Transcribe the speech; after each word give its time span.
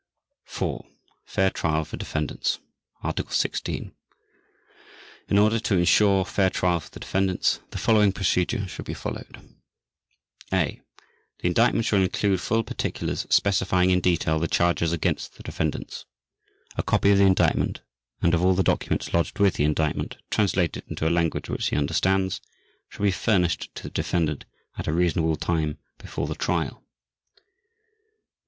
IV. 0.47 0.79
FAIR 1.25 1.51
TRIAL 1.51 1.85
FOR 1.85 1.95
DEFENDANTS 1.95 2.57
Article 3.03 3.29
16. 3.31 3.91
In 5.27 5.37
order 5.37 5.59
to 5.59 5.77
ensure 5.77 6.25
fair 6.25 6.49
trial 6.49 6.79
for 6.79 6.89
the 6.89 6.99
defendants, 6.99 7.59
the 7.69 7.77
following 7.77 8.11
procedure 8.11 8.67
shall 8.67 8.83
be 8.83 8.95
followed: 8.95 9.53
(a) 10.51 10.81
The 11.41 11.47
Indictment 11.47 11.85
shall 11.85 11.99
include 12.01 12.41
full 12.41 12.63
particulars 12.63 13.27
specifying 13.29 13.91
in 13.91 13.99
detail 14.01 14.39
the 14.39 14.47
charges 14.47 14.91
against 14.91 15.37
the 15.37 15.43
defendants. 15.43 16.05
A 16.77 16.81
copy 16.81 17.11
of 17.11 17.19
the 17.19 17.25
Indictment 17.27 17.81
and 18.23 18.33
of 18.33 18.43
all 18.43 18.55
the 18.55 18.63
documents 18.63 19.13
lodged 19.13 19.37
with 19.37 19.53
the 19.53 19.65
Indictment, 19.65 20.17
translated 20.31 20.81
into 20.87 21.07
a 21.07 21.13
language 21.13 21.47
which 21.47 21.67
he 21.69 21.75
understands, 21.77 22.41
shall 22.89 23.03
be 23.03 23.11
furnished 23.11 23.69
to 23.75 23.83
the 23.83 23.89
defendant 23.91 24.45
at 24.79 24.87
a 24.87 24.91
reasonable 24.93 25.35
time 25.35 25.77
before 25.99 26.25
the 26.25 26.33
Trial. 26.33 26.83